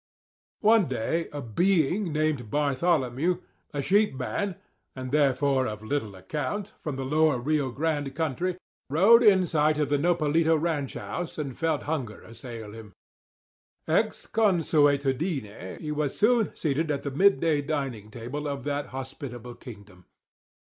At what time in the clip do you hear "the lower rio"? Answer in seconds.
6.95-7.69